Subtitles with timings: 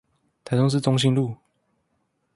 [0.43, 1.37] 台中市東興路